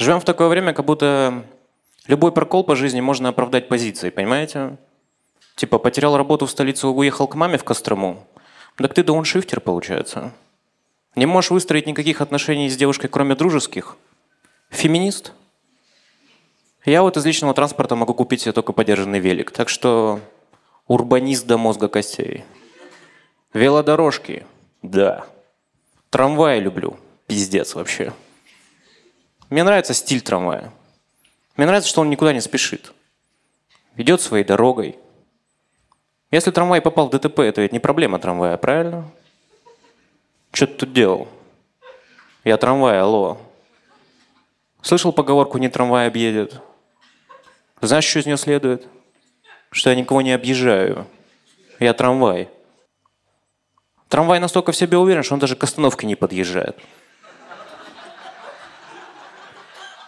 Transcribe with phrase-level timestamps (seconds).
[0.00, 1.44] Живем в такое время, как будто
[2.06, 4.78] любой прокол по жизни можно оправдать позицией, понимаете?
[5.56, 8.26] Типа потерял работу в столице, уехал к маме в Кострому.
[8.78, 10.32] Так ты дауншифтер, получается.
[11.16, 13.98] Не можешь выстроить никаких отношений с девушкой, кроме дружеских.
[14.70, 15.34] Феминист.
[16.86, 19.50] Я вот из личного транспорта могу купить себе только подержанный велик.
[19.50, 20.20] Так что
[20.86, 22.44] урбанист до мозга костей.
[23.52, 24.46] Велодорожки.
[24.80, 25.26] Да.
[26.08, 26.96] Трамваи люблю.
[27.26, 28.14] Пиздец вообще.
[29.50, 30.72] Мне нравится стиль трамвая.
[31.56, 32.92] Мне нравится, что он никуда не спешит.
[33.96, 34.96] Идет своей дорогой.
[36.30, 39.10] Если трамвай попал в ДТП, это ведь не проблема трамвая, правильно?
[40.52, 41.28] Что ты тут делал?
[42.44, 43.38] Я трамвай, алло.
[44.82, 46.62] Слышал поговорку «не трамвай объедет»?
[47.80, 48.86] Знаешь, что из нее следует?
[49.70, 51.06] Что я никого не объезжаю.
[51.80, 52.48] Я трамвай.
[54.08, 56.78] Трамвай настолько в себе уверен, что он даже к остановке не подъезжает.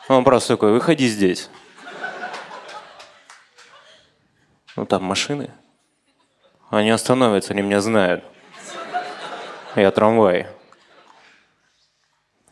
[0.09, 1.49] Он просто такой, выходи здесь.
[4.77, 5.51] Ну там машины.
[6.71, 8.25] Они остановятся, они меня знают.
[9.77, 10.47] Я трамвай.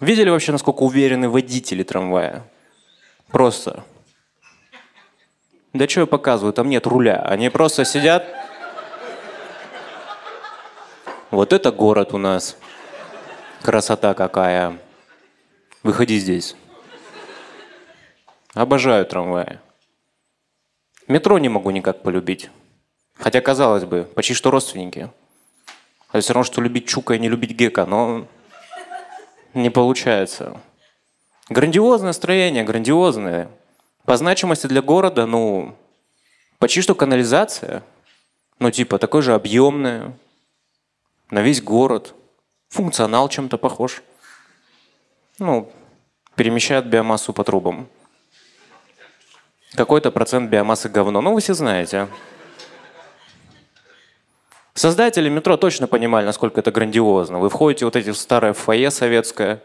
[0.01, 2.45] Видели вообще, насколько уверены водители трамвая?
[3.28, 3.84] Просто.
[5.73, 7.17] Да что я показываю, там нет руля.
[7.17, 8.27] Они просто сидят.
[11.31, 12.56] Вот это город у нас.
[13.62, 14.78] Красота какая.
[15.83, 16.56] Выходи здесь.
[18.55, 19.61] Обожаю трамваи.
[21.06, 22.51] Метро не могу никак полюбить.
[23.15, 25.11] Хотя, казалось бы, почти что родственники.
[26.09, 28.27] Это все равно, что любить Чука и не любить Гека, но
[29.55, 30.61] не получается.
[31.48, 33.48] Грандиозное строение, грандиозное.
[34.05, 35.77] По значимости для города, ну,
[36.59, 37.84] почти что канализация.
[38.59, 40.12] Ну, типа, такой же объемная.
[41.31, 42.15] На весь город.
[42.69, 44.03] Функционал чем-то похож.
[45.39, 45.71] Ну,
[46.34, 47.89] перемещает биомассу по трубам.
[49.75, 51.20] Какой-то процент биомассы говно.
[51.20, 52.08] Ну, вы все знаете.
[54.75, 57.38] Создатели метро точно понимали, насколько это грандиозно.
[57.38, 59.62] Вы входите вот эти в старое фойе советское,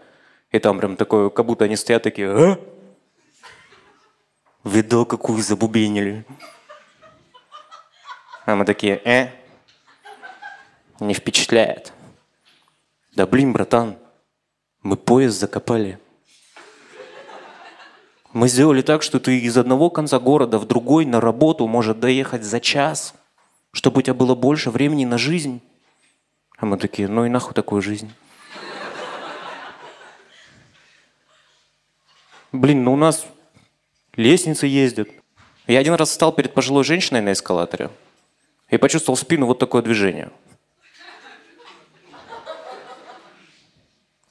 [0.51, 2.59] и там прям такое, как будто они стоят такие, а?
[4.63, 6.25] Видал, какую забубенили.
[8.45, 9.29] А мы такие, э?
[10.99, 11.93] Не впечатляет.
[13.16, 13.97] Да блин, братан,
[14.83, 15.99] мы поезд закопали.
[18.35, 22.44] Мы сделали так, что ты из одного конца города в другой на работу может доехать
[22.44, 23.16] за час,
[23.72, 25.62] чтобы у тебя было больше времени на жизнь.
[26.57, 28.12] А мы такие, ну и нахуй такую жизнь.
[32.51, 33.25] Блин, ну у нас
[34.18, 35.07] лестницы ездят.
[35.66, 37.90] Я один раз встал перед пожилой женщиной на эскалаторе
[38.69, 40.29] и почувствовал в спину вот такое движение.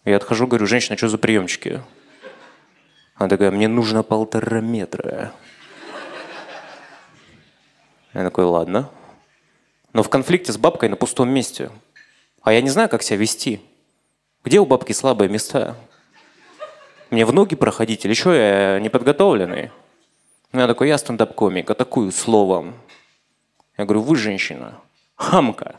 [0.05, 1.81] Я отхожу, говорю, женщина, что за приемчики?
[3.15, 5.33] Она такая, мне нужно полтора метра.
[8.13, 8.91] Я такой, ладно.
[9.93, 11.71] Но в конфликте с бабкой на пустом месте.
[12.43, 13.61] А я не знаю, как себя вести.
[14.45, 15.77] Где у бабки слабые места?
[17.11, 19.71] Мне в ноги проходить или что, я неподготовленный?
[20.53, 22.75] Я такой, я стендап-комик, атакую словом.
[23.77, 24.81] Я говорю, вы женщина,
[25.17, 25.77] хамка.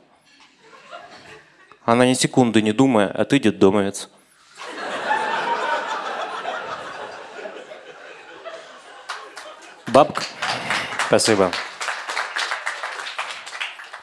[1.83, 3.39] Она ни секунды не думая, а ты
[9.95, 10.23] Бабка.
[11.07, 11.51] Спасибо.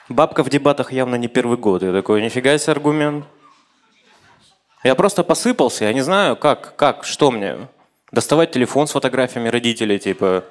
[0.08, 1.82] Бабка в дебатах явно не первый год.
[1.82, 3.26] Я такой, нифига себе аргумент.
[4.82, 7.69] Я просто посыпался, я не знаю, как, как, что мне.
[8.10, 10.44] Доставать телефон с фотографиями родителей, типа,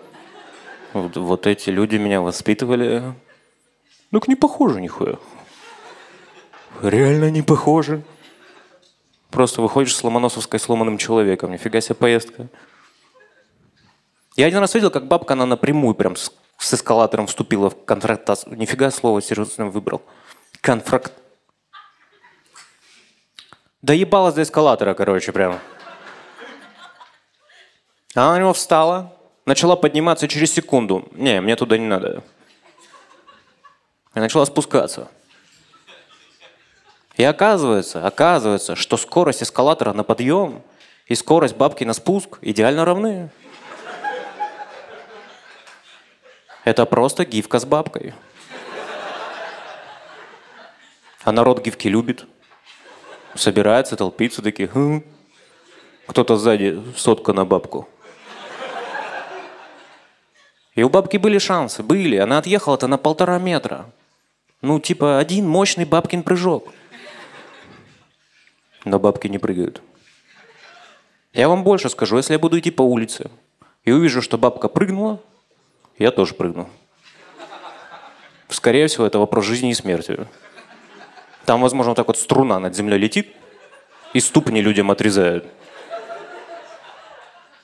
[0.93, 3.01] вот, вот эти люди меня воспитывали.
[4.11, 5.15] Ну-ка не похоже нихуя.
[6.83, 8.03] Реально не похоже.
[9.31, 11.51] Просто выходишь с Ломоносовской сломанным человеком.
[11.51, 12.47] Нифига себе поездка.
[14.35, 18.55] Я один раз видел, как бабка, она напрямую прям с, с эскалатором вступила в конфронтацию.
[18.57, 20.01] Нифига слово серьезно выбрал.
[20.61, 21.11] Конфракт.
[23.81, 25.59] Да ебалась до эскалатора, короче, прям.
[28.13, 29.13] Она на него встала,
[29.45, 31.09] начала подниматься через секунду.
[31.11, 32.23] Не, мне туда не надо.
[34.15, 35.09] И начала спускаться.
[37.15, 40.61] И оказывается, оказывается, что скорость эскалатора на подъем
[41.07, 43.29] и скорость бабки на спуск идеально равны.
[46.63, 48.13] Это просто гифка с бабкой.
[51.23, 52.25] А народ гифки любит.
[53.35, 55.03] Собирается, толпится, такие, хм.
[56.07, 57.87] кто-то сзади сотка на бабку.
[60.75, 62.17] И у бабки были шансы, были.
[62.17, 63.89] Она отъехала-то на полтора метра.
[64.61, 66.71] Ну, типа, один мощный бабкин прыжок.
[68.85, 69.81] Но бабки не прыгают.
[71.33, 73.31] Я вам больше скажу, если я буду идти по улице
[73.83, 75.19] и увижу, что бабка прыгнула,
[76.01, 76.69] я тоже прыгну.
[78.49, 80.27] Скорее всего, это вопрос жизни и смерти.
[81.45, 83.35] Там, возможно, вот так вот струна над землей летит,
[84.13, 85.45] и ступни людям отрезают.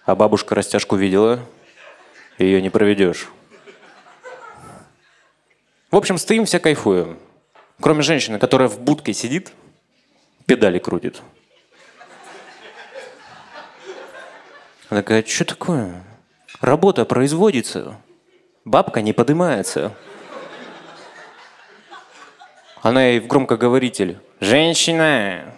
[0.05, 1.39] А бабушка растяжку видела,
[2.37, 3.27] ее не проведешь.
[5.91, 7.17] В общем, стоим, все кайфуем.
[7.81, 9.51] Кроме женщины, которая в будке сидит,
[10.45, 11.21] педали крутит.
[14.89, 16.03] Она такая, что такое?
[16.61, 17.99] Работа производится,
[18.67, 19.93] бабка не поднимается.
[22.81, 24.19] Она ей в громкоговоритель.
[24.39, 25.55] «Женщина,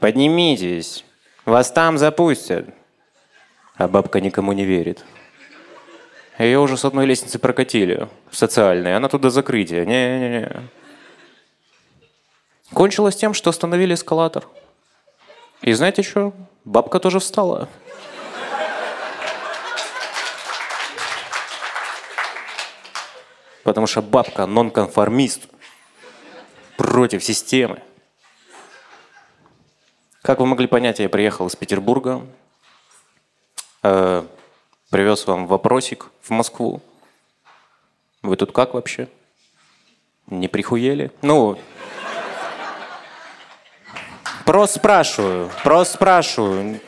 [0.00, 1.04] поднимитесь,
[1.44, 2.68] вас там запустят».
[3.76, 5.04] А бабка никому не верит.
[6.38, 9.86] Ее уже с одной лестницы прокатили, социальной, она туда закрытие.
[9.86, 10.68] Не-не-не.
[12.72, 14.46] Кончилось тем, что остановили эскалатор.
[15.62, 16.32] И знаете что?
[16.64, 17.68] Бабка тоже встала.
[23.66, 25.48] Потому что бабка нонконформист
[26.76, 27.82] против системы.
[30.22, 32.24] Как вы могли понять, я приехал из Петербурга,
[33.82, 34.24] э,
[34.90, 36.80] привез вам вопросик в Москву.
[38.22, 39.08] Вы тут как вообще?
[40.28, 41.10] Не прихуели?
[41.22, 41.58] Ну,
[44.44, 46.80] просто спрашиваю, просто спрашиваю.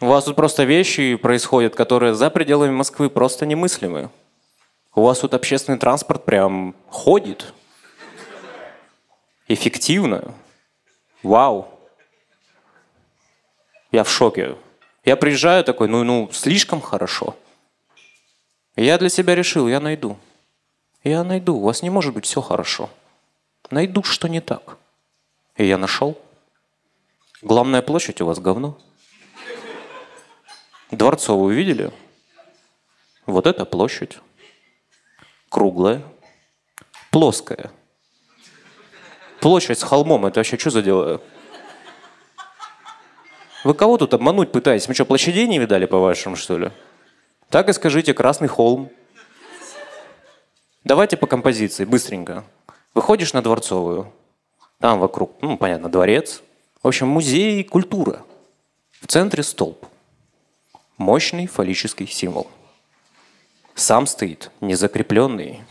[0.00, 4.08] У вас тут просто вещи происходят, которые за пределами Москвы просто немыслимы.
[4.94, 7.52] У вас тут общественный транспорт прям ходит.
[9.48, 10.34] Эффективно.
[11.22, 11.68] Вау.
[13.90, 14.56] Я в шоке.
[15.04, 17.34] Я приезжаю такой, ну, ну, слишком хорошо.
[18.76, 20.16] я для себя решил, я найду.
[21.02, 21.56] Я найду.
[21.56, 22.88] У вас не может быть все хорошо.
[23.70, 24.78] Найду, что не так.
[25.56, 26.16] И я нашел.
[27.42, 28.78] Главная площадь у вас говно.
[30.92, 31.90] Дворцовую видели?
[33.26, 34.18] Вот это площадь
[35.54, 36.02] круглая,
[37.12, 37.70] плоская.
[39.40, 41.20] Площадь с холмом, это вообще что за дело?
[43.62, 44.88] Вы кого тут обмануть пытаетесь?
[44.88, 46.72] Мы что, площадей не видали, по-вашему, что ли?
[47.50, 48.90] Так и скажите, Красный холм.
[50.82, 52.42] Давайте по композиции, быстренько.
[52.92, 54.12] Выходишь на Дворцовую.
[54.80, 56.42] Там вокруг, ну, понятно, дворец.
[56.82, 58.24] В общем, музей культура.
[59.00, 59.86] В центре столб.
[60.98, 62.50] Мощный фаллический символ
[63.74, 65.62] сам стоит незакрепленный,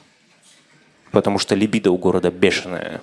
[1.12, 3.02] потому что либидо у города бешеная.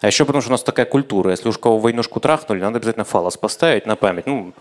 [0.00, 1.30] А еще потому, что у нас такая культура.
[1.30, 4.26] Если уж кого войнушку трахнули, надо обязательно фалос поставить на память.
[4.26, 4.52] Ну,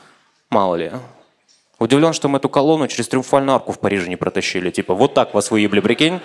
[0.51, 0.91] мало ли.
[1.79, 4.69] Удивлен, что мы эту колонну через Триумфальную арку в Париже не протащили.
[4.69, 6.19] Типа, вот так вас выебли, прикинь?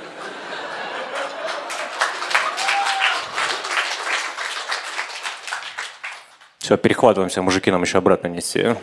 [6.59, 8.75] Все, перехватываемся, мужики нам еще обратно нести.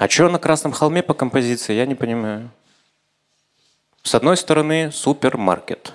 [0.00, 2.50] А что на Красном холме по композиции, я не понимаю.
[4.02, 5.92] С одной стороны супермаркет,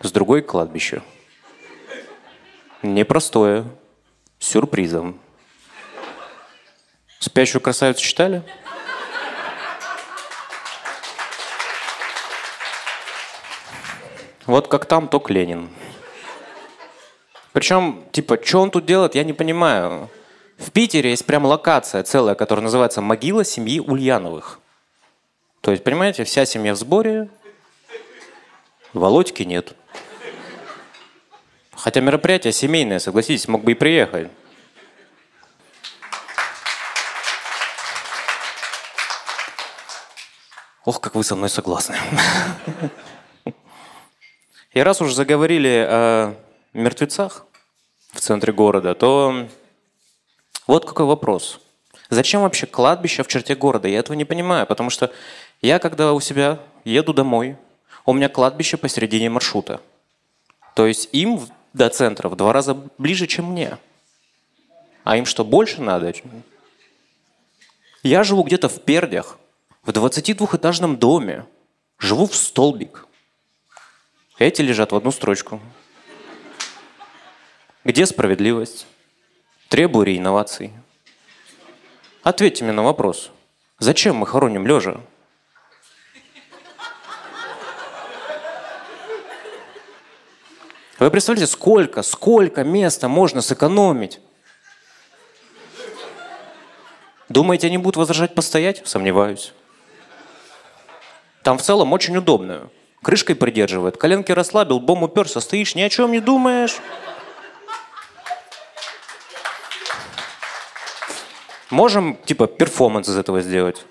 [0.00, 1.02] с другой кладбище.
[2.82, 3.64] Непростое,
[4.38, 5.18] с сюрпризом.
[7.18, 8.44] «Спящую красавицу» читали?
[14.46, 15.70] Вот как там, то Ленин.
[17.50, 20.08] Причем, типа, что он тут делает, я не понимаю.
[20.60, 24.60] В Питере есть прям локация целая, которая называется «Могила семьи Ульяновых».
[25.62, 27.30] То есть, понимаете, вся семья в сборе,
[28.92, 29.72] Володьки нет.
[31.72, 34.30] Хотя мероприятие семейное, согласитесь, мог бы и приехать.
[40.84, 41.96] Ох, как вы со мной согласны.
[44.72, 46.34] И раз уж заговорили о
[46.74, 47.46] мертвецах
[48.12, 49.48] в центре города, то
[50.70, 51.58] вот какой вопрос.
[52.10, 53.88] Зачем вообще кладбище в черте города?
[53.88, 55.12] Я этого не понимаю, потому что
[55.62, 57.56] я, когда у себя еду домой,
[58.06, 59.80] у меня кладбище посередине маршрута.
[60.76, 61.40] То есть им
[61.72, 63.78] до центра в два раза ближе, чем мне.
[65.02, 66.14] А им что, больше надо?
[68.04, 69.38] Я живу где-то в Пердях,
[69.82, 71.46] в 22-этажном доме.
[71.98, 73.08] Живу в столбик.
[74.38, 75.60] Эти лежат в одну строчку.
[77.84, 78.86] Где справедливость?
[79.70, 80.72] Требую реинноваций.
[82.24, 83.30] Ответьте мне на вопрос.
[83.78, 85.00] Зачем мы хороним лежа?
[90.98, 94.18] Вы представляете, сколько, сколько места можно сэкономить?
[97.28, 98.82] Думаете, они будут возражать постоять?
[98.88, 99.54] Сомневаюсь.
[101.44, 102.70] Там в целом очень удобно.
[103.02, 106.80] крышкой придерживает, коленки расслабил, бом уперся, стоишь, ни о чем не думаешь.
[111.70, 113.86] Можем, типа, перформанс из этого сделать.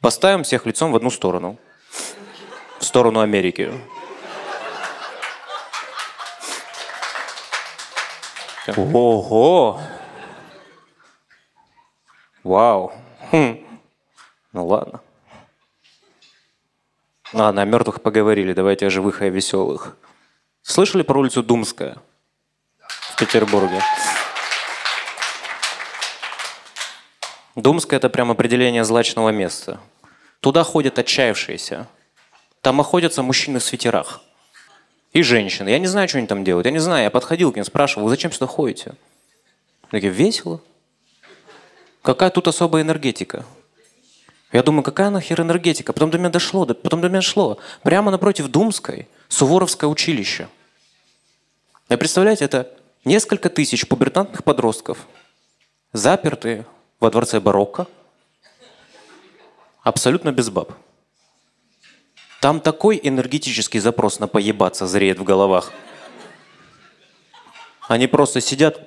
[0.00, 1.56] Поставим всех лицом в одну сторону.
[2.78, 3.72] В сторону Америки.
[8.76, 9.80] Ого!
[12.42, 12.92] Вау.
[13.32, 13.64] Хм.
[14.52, 15.00] Ну ладно.
[17.32, 19.96] Ладно, о мертвых поговорили, давайте о живых и о веселых.
[20.62, 21.98] Слышали про улицу Думская
[22.78, 23.80] в Петербурге?
[27.56, 29.80] Думская– это прям определение злачного места.
[30.40, 31.88] Туда ходят отчаявшиеся.
[32.60, 34.20] Там охотятся мужчины в свитерах.
[35.14, 35.70] И женщины.
[35.70, 36.66] Я не знаю, что они там делают.
[36.66, 37.04] Я не знаю.
[37.04, 38.94] Я подходил к ним, спрашивал, вы зачем сюда ходите?
[39.90, 40.60] Такие, весело.
[42.02, 43.46] Какая тут особая энергетика?
[44.52, 45.94] Я думаю, какая нахер энергетика?
[45.94, 47.58] Потом до меня дошло, потом до меня дошло.
[47.82, 50.48] Прямо напротив Думской Суворовское училище.
[51.88, 52.70] И представляете, это
[53.04, 54.98] несколько тысяч пубертантных подростков,
[55.92, 56.66] запертые
[57.00, 57.86] во дворце барокко,
[59.82, 60.72] абсолютно без баб.
[62.40, 65.72] Там такой энергетический запрос на поебаться зреет в головах.
[67.88, 68.80] Они просто сидят,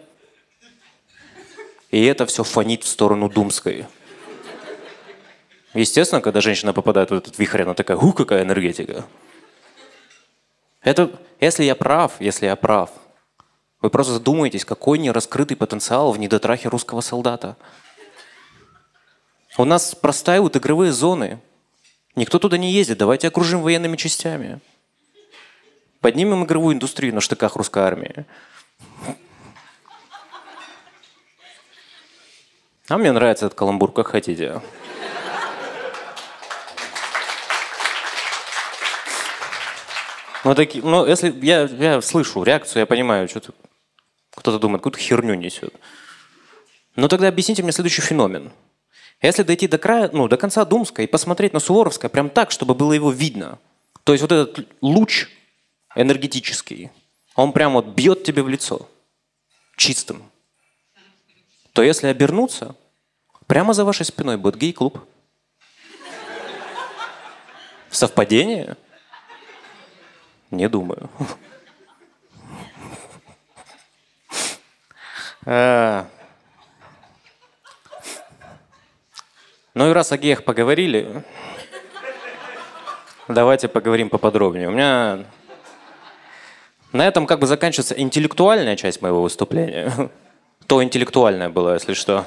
[1.90, 3.86] и это все фонит в сторону Думской.
[5.74, 9.06] Естественно, когда женщина попадает в этот вихрь, она такая, у, какая энергетика.
[10.82, 12.90] Это, если я прав, если я прав,
[13.82, 17.56] вы просто задумаетесь, какой нераскрытый потенциал в недотрахе русского солдата.
[19.58, 21.40] У нас простаивают игровые зоны.
[22.16, 22.98] Никто туда не ездит.
[22.98, 24.60] Давайте окружим военными частями.
[26.02, 28.26] Поднимем игровую индустрию на штыках русской армии.
[32.88, 34.62] А мне нравится этот каламбур, как хотите.
[40.44, 43.42] Ну, таки, ну если я, я слышу реакцию, я понимаю, что
[44.32, 45.74] кто-то думает, какую-то херню несет.
[46.96, 48.52] Но тогда объясните мне следующий феномен.
[49.22, 52.74] Если дойти до края, ну, до конца Думска и посмотреть на Суворовское прям так, чтобы
[52.74, 53.60] было его видно,
[54.06, 55.28] то есть вот этот луч
[55.96, 56.90] энергетический,
[57.36, 58.88] он прям вот бьет тебе в лицо
[59.76, 60.24] чистым,
[61.74, 62.76] то если обернуться,
[63.46, 65.00] прямо за вашей спиной будет гей-клуб.
[67.90, 68.78] Совпадение?
[70.52, 71.10] Не думаю.
[79.80, 81.24] Ну и раз о геях поговорили,
[83.30, 84.68] давайте поговорим поподробнее.
[84.68, 85.20] У меня
[86.92, 90.12] на этом как бы заканчивается интеллектуальная часть моего выступления.
[90.68, 92.26] То интеллектуальное было, если что.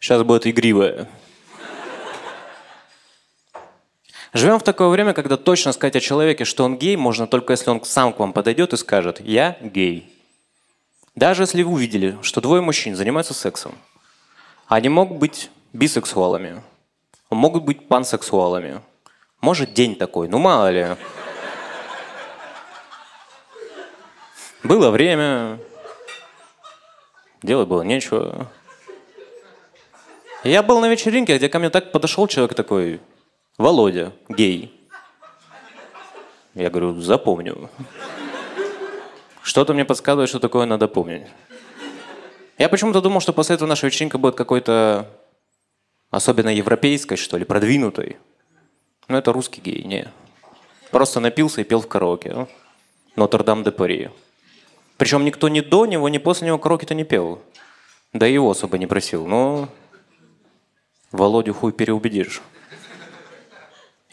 [0.00, 1.06] Сейчас будет игривое.
[4.34, 7.70] Живем в такое время, когда точно сказать о человеке, что он гей, можно только если
[7.70, 10.12] он сам к вам подойдет и скажет «я гей».
[11.14, 13.76] Даже если вы увидели, что двое мужчин занимаются сексом,
[14.66, 16.64] они могут быть бисексуалами,
[17.30, 18.80] могут быть пансексуалами.
[19.40, 20.96] Может, день такой, ну мало ли.
[24.64, 25.60] Было время,
[27.40, 28.50] делать было нечего.
[30.42, 33.00] Я был на вечеринке, где ко мне так подошел человек такой,
[33.56, 34.72] Володя, гей.
[36.54, 37.70] Я говорю, запомню.
[39.42, 41.26] Что-то мне подсказывает, что такое надо помнить.
[42.58, 45.08] Я почему-то думал, что после этого наша вечеринка будет какой-то
[46.10, 48.16] особенно европейской, что ли, продвинутой.
[49.06, 50.08] Но это русский гей, не.
[50.90, 52.48] Просто напился и пел в караоке.
[53.14, 54.10] Нотр-Дам де Пари.
[54.96, 57.40] Причем никто ни до него, ни после него караоке-то не пел.
[58.12, 59.26] Да и его особо не просил.
[59.26, 59.68] Но
[61.12, 62.42] Володю хуй переубедишь.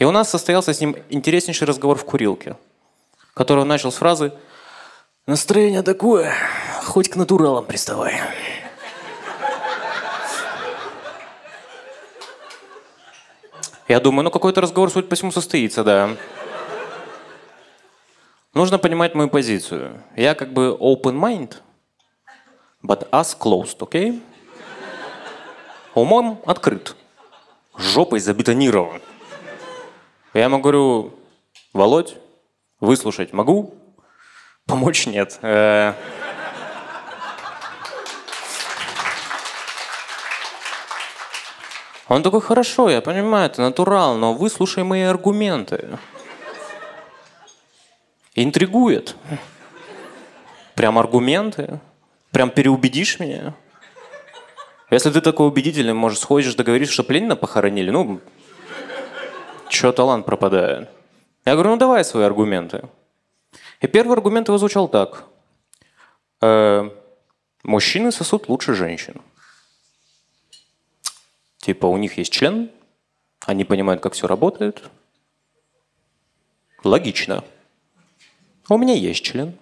[0.02, 2.58] И у нас состоялся с ним интереснейший разговор в курилке,
[3.36, 4.34] который он начал с фразы
[5.28, 6.34] «Настроение такое,
[6.82, 8.20] хоть к натуралам приставай».
[13.88, 16.18] Я думаю, ну какой-то разговор, суть по всему, состоится, да.
[18.56, 20.02] Нужно понимать мою позицию.
[20.16, 21.58] Я как бы open mind,
[22.82, 24.14] but as closed, окей?
[24.14, 24.22] Okay?
[25.94, 26.96] Умом открыт,
[27.78, 29.00] жопой забетонирован.
[30.34, 31.14] Я ему говорю,
[31.74, 32.16] Володь,
[32.80, 33.76] выслушать могу?
[34.66, 35.38] Помочь нет.
[35.42, 35.94] Э.
[42.08, 46.00] Он такой, хорошо, я понимаю, это натурал, но выслушай мои аргументы.
[48.34, 49.16] Интригует.
[50.76, 51.82] Прям аргументы.
[52.32, 53.54] Прям переубедишь меня.
[54.90, 58.22] Если ты такой убедительный, может, сходишь, договоришься, что Ленина похоронили, ну,
[59.82, 60.90] чё талант пропадает.
[61.44, 62.88] Я говорю, ну давай свои аргументы.
[63.80, 65.26] И первый аргумент его звучал так.
[66.40, 66.88] Э,
[67.64, 69.16] мужчины сосут лучше женщин.
[71.58, 72.70] Типа у них есть член,
[73.48, 74.84] они понимают, как все работает.
[76.84, 77.44] Логично.
[78.70, 79.58] У меня есть член.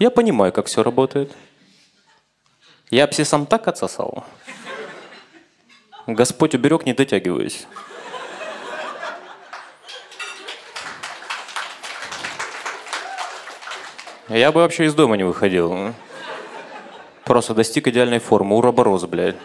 [0.00, 1.32] Я понимаю, как все работает.
[2.90, 4.24] Я сам так отсосал.
[6.08, 7.68] Господь уберег, не дотягиваюсь.
[14.28, 15.92] Я бы вообще из дома не выходил.
[17.24, 18.56] Просто достиг идеальной формы.
[18.56, 19.36] Уроборос, блядь.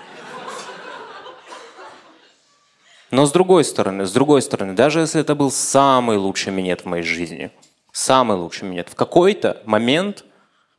[3.12, 6.86] Но с другой стороны, с другой стороны, даже если это был самый лучший минет в
[6.86, 7.51] моей жизни,
[7.91, 10.24] самый лучший минет, в какой-то момент,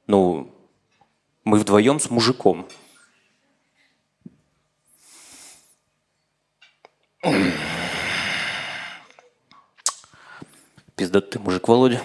[0.06, 0.54] ну,
[1.44, 2.66] мы вдвоем с мужиком.
[10.94, 12.00] Пиздат ты, мужик Володя.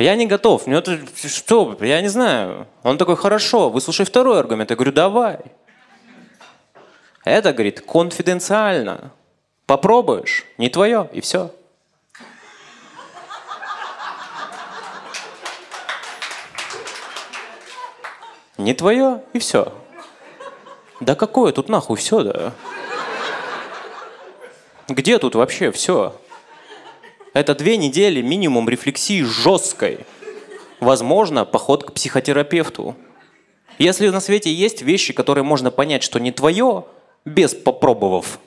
[0.00, 0.66] Я не готов.
[0.66, 1.76] Мне это что?
[1.82, 2.66] Я не знаю.
[2.82, 4.70] Он такой, хорошо, выслушай второй аргумент.
[4.70, 5.40] Я говорю, давай.
[7.22, 9.12] Это, говорит, конфиденциально.
[9.66, 11.54] Попробуешь, не твое, и все.
[18.56, 19.70] Не твое, и все.
[21.00, 22.52] Да какое тут нахуй все, да?
[24.88, 26.18] Где тут вообще все?
[27.32, 30.00] Это две недели минимум рефлексии жесткой.
[30.80, 32.96] Возможно, поход к психотерапевту.
[33.78, 36.86] Если на свете есть вещи, которые можно понять, что не твое,
[37.24, 38.40] без попробовав,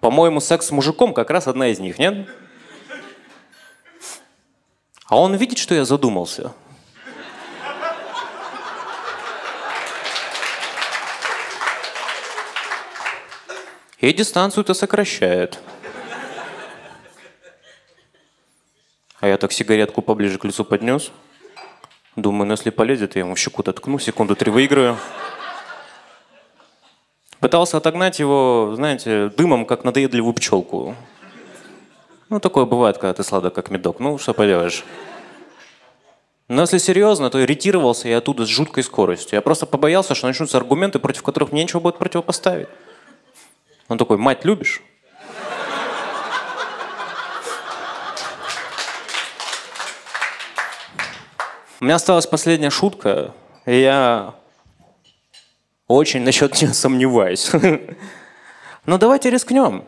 [0.00, 2.28] по-моему, секс с мужиком как раз одна из них, нет?
[5.06, 6.52] А он видит, что я задумался.
[13.98, 15.58] И дистанцию-то сокращает.
[19.26, 21.10] А я так сигаретку поближе к лицу поднес.
[22.14, 24.96] Думаю, ну если полезет, я ему в щеку-то ткну, секунду три выиграю.
[27.40, 30.94] Пытался отогнать его, знаете, дымом, как надоедливую пчелку.
[32.28, 33.98] Ну, такое бывает, когда ты сладок, как медок.
[33.98, 34.84] Ну, что поделаешь.
[36.46, 39.34] Но если серьезно, то иритировался я оттуда с жуткой скоростью.
[39.34, 42.68] Я просто побоялся, что начнутся аргументы, против которых мне нечего будет противопоставить.
[43.88, 44.82] Он такой, мать любишь?
[51.78, 53.34] У меня осталась последняя шутка,
[53.66, 54.34] и я
[55.86, 57.50] очень насчет нее сомневаюсь.
[58.86, 59.84] Но давайте рискнем.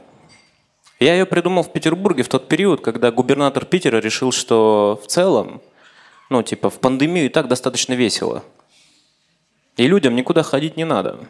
[1.01, 5.63] Я ее придумал в Петербурге в тот период, когда губернатор Питера решил, что в целом,
[6.29, 8.45] ну, типа, в пандемию и так достаточно весело.
[9.79, 11.21] И людям никуда ходить не надо.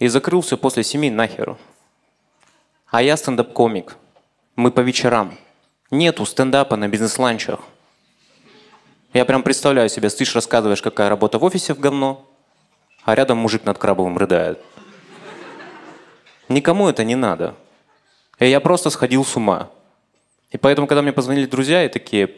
[0.00, 1.56] И закрыл все после семи нахер.
[2.90, 3.96] А я стендап-комик.
[4.56, 5.38] Мы по вечерам.
[5.92, 7.60] Нету стендапа на бизнес-ланчах.
[9.12, 12.26] Я прям представляю себе, ты рассказываешь, какая работа в офисе в говно,
[13.04, 14.58] а рядом мужик над крабовым рыдает.
[16.48, 17.54] Никому это не надо.
[18.38, 19.68] И я просто сходил с ума.
[20.50, 22.30] И поэтому, когда мне позвонили друзья и такие,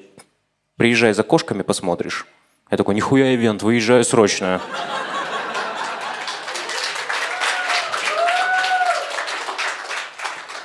[0.76, 2.26] приезжай за кошками, посмотришь.
[2.70, 4.60] Я такой, нихуя ивент, выезжаю срочно.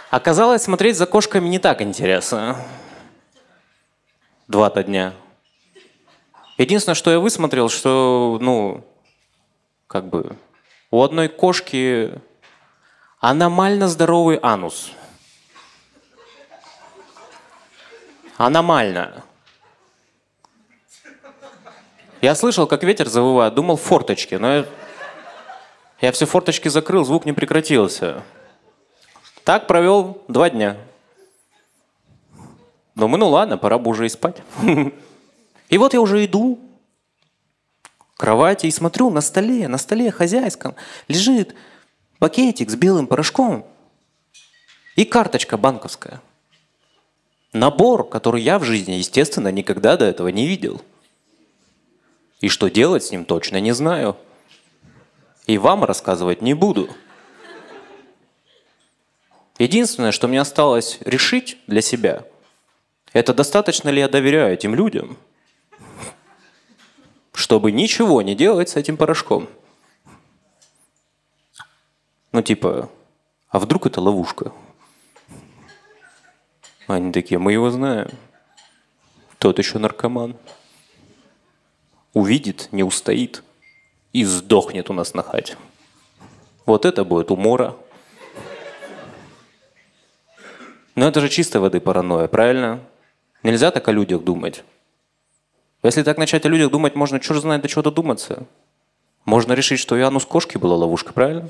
[0.09, 2.57] Оказалось, смотреть за кошками не так интересно.
[4.47, 5.13] Два-то дня.
[6.59, 8.83] Единственное, что я высмотрел, что, ну,
[9.87, 10.35] как бы,
[10.91, 12.11] у одной кошки
[13.21, 14.91] аномально здоровый анус.
[18.35, 19.23] Аномально.
[22.21, 24.65] Я слышал, как ветер завывает, думал форточки, но я,
[26.01, 28.21] я все форточки закрыл, звук не прекратился.
[29.45, 30.75] Так провел два дня.
[32.95, 34.43] Думаю, ну ладно, пора бы уже и спать.
[35.69, 36.59] И вот я уже иду
[38.15, 40.75] к кровати и смотрю на столе, на столе хозяйском
[41.07, 41.55] лежит
[42.17, 43.65] пакетик с белым порошком
[44.95, 46.21] и карточка банковская.
[47.53, 50.81] Набор, который я в жизни, естественно, никогда до этого не видел.
[52.41, 54.17] И что делать с ним точно не знаю.
[55.45, 56.89] И вам рассказывать не буду.
[59.57, 62.23] Единственное, что мне осталось решить для себя,
[63.13, 65.17] это достаточно ли я доверяю этим людям–
[67.39, 69.47] чтобы ничего не делать с этим порошком.
[72.33, 72.89] Ну, типа,
[73.47, 74.51] а вдруг это ловушка?
[76.87, 78.09] Они такие, мы его знаем.
[79.37, 80.35] Тот еще наркоман.
[82.13, 83.41] Увидит, не устоит
[84.11, 85.55] и сдохнет у нас на хате.
[86.65, 87.77] Вот это будет умора.
[90.95, 92.81] Но это же чистой воды паранойя, правильно?
[93.43, 94.65] Нельзя так о людях думать.
[95.81, 98.45] Если так начать о людях думать, можно черт знает до чего додуматься.
[99.23, 101.49] Можно решить, что и Анус кошки была ловушка, правильно?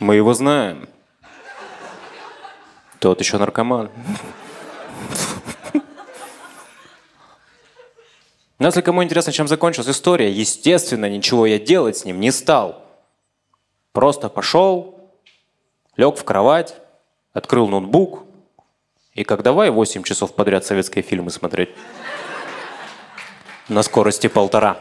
[0.00, 0.88] Мы его знаем.
[2.98, 3.90] Тот еще наркоман.
[8.58, 12.82] Но если кому интересно, чем закончилась история, естественно, ничего я делать с ним не стал.
[13.92, 14.95] Просто пошел,
[15.96, 16.76] лег в кровать,
[17.32, 18.24] открыл ноутбук,
[19.14, 21.70] и как давай 8 часов подряд советские фильмы смотреть.
[23.68, 24.78] На скорости полтора.